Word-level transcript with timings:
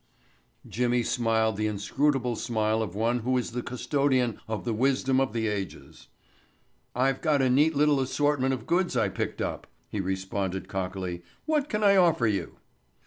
Jimmy 0.67 1.03
smiled 1.03 1.57
the 1.57 1.67
inscrutable 1.67 2.35
smile 2.35 2.81
of 2.81 2.95
one 2.95 3.19
who 3.19 3.37
is 3.37 3.51
the 3.51 3.61
custodian 3.61 4.39
of 4.47 4.65
the 4.65 4.73
wisdom 4.73 5.19
of 5.21 5.31
the 5.31 5.45
ages. 5.47 6.07
"I've 6.95 7.21
got 7.21 7.39
a 7.39 7.51
neat 7.51 7.75
little 7.75 7.99
assortment 7.99 8.55
of 8.55 8.65
goods 8.65 8.97
I 8.97 9.09
picked 9.09 9.43
up," 9.43 9.67
he 9.91 9.99
responded 10.01 10.67
cockily. 10.67 11.21
"What 11.45 11.69
can 11.69 11.83
I 11.83 11.97
offer 11.97 12.25
you?" 12.25 12.55